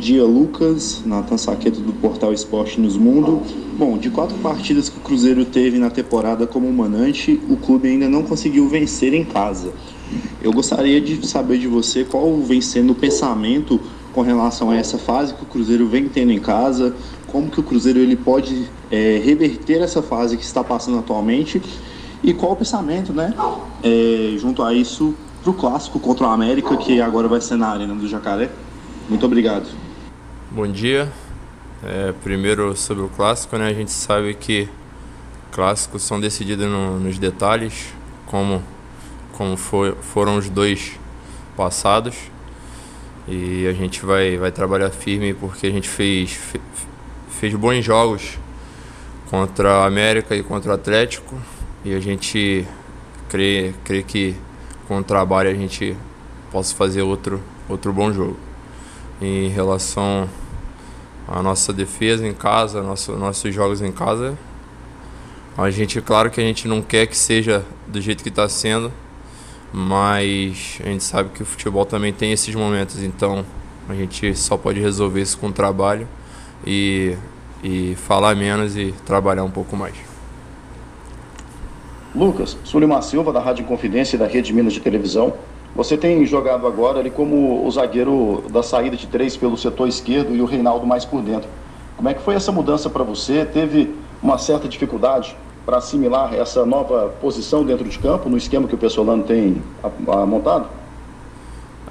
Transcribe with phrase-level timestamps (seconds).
[0.00, 1.02] dia, Lucas.
[1.04, 3.42] Natan Saqueto do Portal Esporte Nos Mundo.
[3.76, 8.08] Bom, de quatro partidas que o Cruzeiro teve na temporada como mandante, o clube ainda
[8.08, 9.72] não conseguiu vencer em casa.
[10.42, 13.78] Eu gostaria de saber de você qual vem sendo o pensamento
[14.12, 16.96] com relação a essa fase que o Cruzeiro vem tendo em casa,
[17.28, 21.62] como que o Cruzeiro ele pode é, reverter essa fase que está passando atualmente
[22.22, 23.34] e qual o pensamento, né,
[23.82, 27.68] é, junto a isso, para o clássico contra o América, que agora vai ser na
[27.68, 28.50] Arena do Jacaré.
[29.08, 29.89] Muito obrigado.
[30.52, 31.08] Bom dia.
[31.80, 33.68] É, primeiro sobre o clássico, né?
[33.68, 34.68] A gente sabe que
[35.52, 37.94] clássicos são decididos no, nos detalhes,
[38.26, 38.60] como,
[39.30, 40.98] como foi, foram os dois
[41.56, 42.16] passados.
[43.28, 46.36] E a gente vai, vai trabalhar firme porque a gente fez,
[47.28, 48.36] fez bons jogos
[49.30, 51.40] contra a América e contra o Atlético.
[51.84, 52.66] E a gente
[53.28, 54.34] crê, crê que
[54.88, 55.96] com o trabalho a gente
[56.50, 58.36] possa fazer outro, outro bom jogo.
[59.22, 60.28] Em relação
[61.26, 64.36] à nossa defesa em casa, nosso, nossos jogos em casa,
[65.56, 68.90] a gente, claro que a gente não quer que seja do jeito que está sendo,
[69.72, 73.44] mas a gente sabe que o futebol também tem esses momentos, então
[73.88, 76.08] a gente só pode resolver isso com trabalho
[76.66, 77.16] e,
[77.62, 79.94] e falar menos e trabalhar um pouco mais.
[82.14, 85.34] Lucas, Sulimar Silva, da Rádio Confidência e da Rede Minas de Televisão.
[85.74, 90.34] Você tem jogado agora ali como o zagueiro da saída de três pelo setor esquerdo
[90.34, 91.48] e o Reinaldo mais por dentro.
[91.96, 93.44] Como é que foi essa mudança para você?
[93.44, 98.74] Teve uma certa dificuldade para assimilar essa nova posição dentro de campo, no esquema que
[98.74, 100.66] o Pessolano tem a, a montado?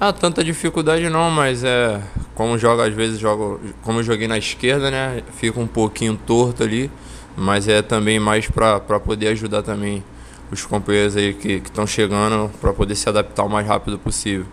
[0.00, 2.00] Ah, tanta dificuldade não, mas é
[2.34, 6.62] como joga às vezes jogo, como eu joguei na esquerda, né, fica um pouquinho torto
[6.62, 6.90] ali
[7.36, 10.02] mas é também mais para poder ajudar também
[10.50, 14.46] os companheiros aí que estão chegando para poder se adaptar o mais rápido possível.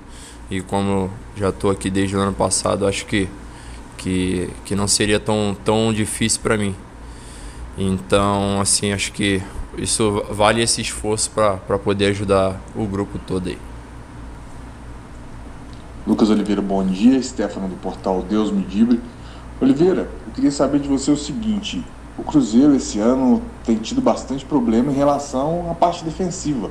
[0.50, 3.28] E como já estou aqui desde o ano passado, acho que,
[3.98, 6.76] que, que não seria tão, tão difícil para mim.
[7.78, 9.42] Então, assim, acho que
[9.78, 13.58] isso vale esse esforço para poder ajudar o grupo todo aí.
[16.06, 17.22] Lucas Oliveira, bom dia.
[17.24, 19.00] Stefano do portal Deus Me Dibre.
[19.62, 21.84] Oliveira, eu queria saber de você o seguinte:
[22.18, 26.70] o Cruzeiro esse ano tem tido bastante problema em relação à parte defensiva.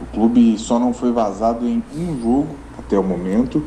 [0.00, 3.62] O clube só não foi vazado em um jogo até o momento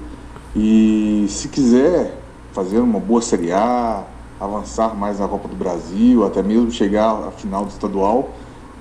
[0.56, 2.18] e se quiser
[2.54, 4.04] fazer uma boa Série A,
[4.40, 8.32] avançar mais na Copa do Brasil, até mesmo chegar à final do estadual,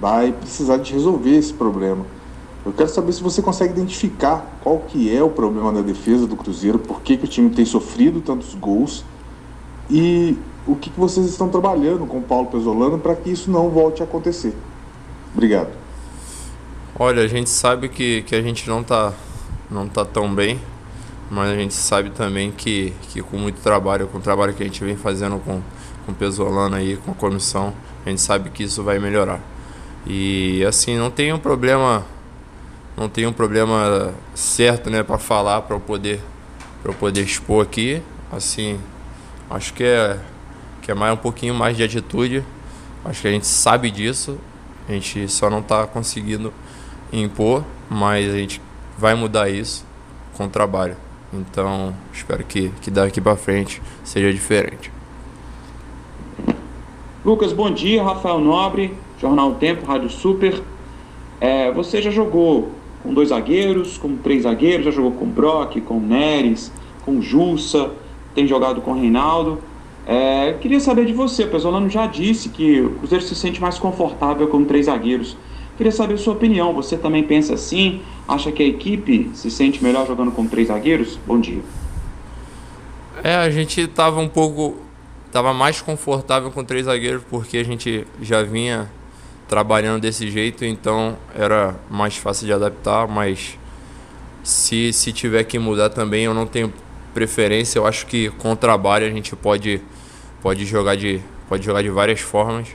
[0.01, 2.05] vai precisar de resolver esse problema.
[2.65, 6.35] Eu quero saber se você consegue identificar qual que é o problema da defesa do
[6.35, 9.05] Cruzeiro, por que, que o time tem sofrido tantos gols
[9.91, 10.37] e
[10.67, 14.05] o que, vocês estão trabalhando com o Paulo Pesolano para que isso não volte a
[14.05, 14.55] acontecer.
[15.33, 15.69] Obrigado.
[16.99, 19.13] Olha, a gente sabe que, que a gente não está
[19.71, 20.61] não tá tão bem,
[21.31, 24.67] mas a gente sabe também que, que com muito trabalho, com o trabalho que a
[24.67, 25.61] gente vem fazendo com,
[26.07, 27.73] com o Pesolano aí, com a comissão,
[28.07, 29.41] a gente sabe que isso vai melhorar.
[30.07, 32.05] E assim, não tem um problema
[32.97, 36.21] não tem um problema certo, né, para falar, para eu poder
[36.83, 38.01] para poder expor aqui.
[38.31, 38.79] Assim,
[39.51, 40.19] acho que é
[40.85, 42.45] que é mais um pouquinho mais de atitude.
[43.05, 44.39] Acho que a gente sabe disso,
[44.87, 46.53] a gente só não está conseguindo
[47.11, 48.61] impor, mas a gente
[48.99, 49.85] vai mudar isso
[50.37, 50.97] com o trabalho.
[51.33, 54.93] Então, espero que, que daqui para frente seja diferente.
[57.25, 58.03] Lucas, bom dia.
[58.03, 60.63] Rafael Nobre, Jornal Tempo, Rádio Super.
[61.41, 62.73] É, você já jogou
[63.03, 66.71] com dois zagueiros, com três zagueiros, já jogou com Brock, com Neres,
[67.05, 67.91] com Jussa,
[68.35, 69.61] tem jogado com Reinaldo.
[70.07, 73.79] É, queria saber de você, o Pesolano já disse que o Cruzeiro se sente mais
[73.79, 75.37] confortável com três zagueiros.
[75.77, 76.73] Queria saber a sua opinião.
[76.75, 78.03] Você também pensa assim?
[78.29, 81.19] Acha que a equipe se sente melhor jogando com três zagueiros?
[81.27, 81.63] Bom dia.
[83.23, 84.77] É, a gente estava um pouco.
[85.33, 88.89] Tava mais confortável com três zagueiros porque a gente já vinha
[89.49, 93.59] trabalhando desse jeito, então era mais fácil de adaptar, mas
[94.43, 96.73] se, se tiver que mudar também, eu não tenho
[97.15, 97.79] preferência.
[97.79, 99.81] Eu acho que com o trabalho a gente pode
[100.43, 102.69] pode jogar de, pode jogar de várias formas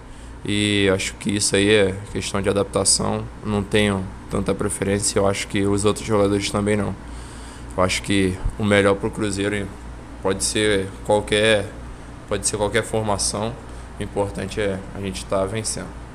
[0.43, 3.23] e acho que isso aí é questão de adaptação.
[3.45, 6.95] Não tenho tanta preferência, eu acho que os outros jogadores também não.
[7.77, 9.67] Eu acho que o melhor para o Cruzeiro
[10.23, 11.67] pode ser qualquer
[12.27, 13.53] pode ser qualquer formação.
[13.99, 16.08] O importante é a gente estar tá vencendo.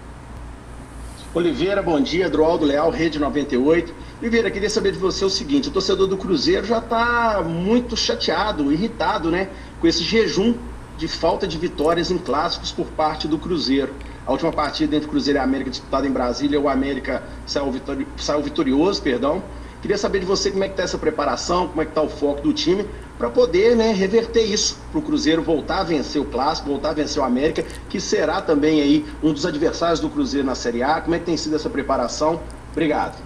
[1.35, 2.31] Oliveira, bom dia.
[2.31, 3.93] Droaldo Leal, Rede 98.
[4.21, 8.73] Oliveira, queria saber de você o seguinte: o torcedor do Cruzeiro já está muito chateado,
[8.73, 9.49] irritado, né?
[9.81, 10.55] Com esse jejum
[10.97, 13.93] de falta de vitórias em clássicos por parte do Cruzeiro.
[14.25, 18.41] A última partida entre Cruzeiro e América disputada em Brasília, o América saiu, vitori saiu
[18.41, 19.43] vitorioso, perdão.
[19.83, 22.09] Queria saber de você como é que está essa preparação, como é que está o
[22.09, 22.87] foco do time,
[23.19, 26.93] para poder né, reverter isso, para o Cruzeiro voltar a vencer o Clássico, voltar a
[26.95, 31.01] vencer o América, que será também aí um dos adversários do Cruzeiro na Série A.
[31.01, 32.41] Como é que tem sido essa preparação?
[32.73, 33.17] Obrigado.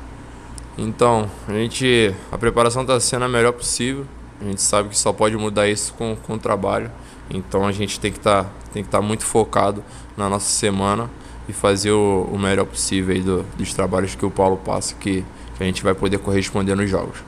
[0.77, 2.15] Então, a gente.
[2.31, 4.07] A preparação está sendo a melhor possível.
[4.41, 6.91] A gente sabe que só pode mudar isso com, com o trabalho.
[7.31, 9.85] Então a gente tem que tá, estar tá muito focado
[10.17, 11.11] na nossa semana
[11.49, 15.25] e fazer o, o melhor possível do, dos trabalhos que o Paulo passa, que,
[15.57, 17.19] que a gente vai poder corresponder nos jogos.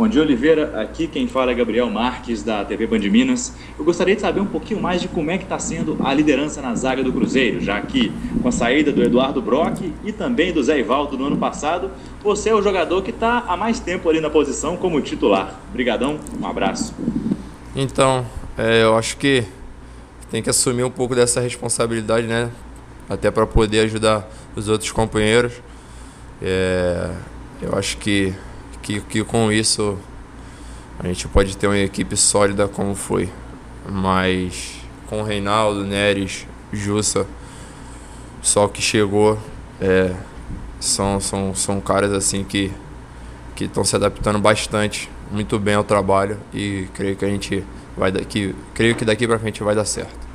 [0.00, 0.80] Bom dia, Oliveira.
[0.80, 3.52] Aqui quem fala é Gabriel Marques, da TV Band Minas.
[3.78, 6.62] Eu gostaria de saber um pouquinho mais de como é que está sendo a liderança
[6.62, 8.10] na zaga do Cruzeiro, já que
[8.40, 11.90] com a saída do Eduardo Brock e também do Zé Ivaldo no ano passado,
[12.24, 15.60] você é o jogador que está há mais tempo ali na posição como titular.
[15.68, 16.94] Obrigadão, um abraço.
[17.76, 18.24] Então,
[18.56, 19.44] é, eu acho que
[20.30, 22.50] tem que assumir um pouco dessa responsabilidade, né?
[23.06, 24.26] Até para poder ajudar
[24.56, 25.52] os outros companheiros.
[26.40, 27.10] É,
[27.60, 28.34] eu acho que
[28.90, 29.98] que, que com isso
[30.98, 33.30] a gente pode ter uma equipe sólida como foi.
[33.88, 37.26] Mas com Reinaldo, Neres, Jussa,
[38.42, 39.38] só que chegou,
[39.80, 40.14] é,
[40.78, 42.72] são, são, são caras assim que
[43.60, 47.62] que estão se adaptando bastante, muito bem ao trabalho e creio que a gente
[47.94, 50.29] vai daqui, creio que daqui para frente vai dar certo.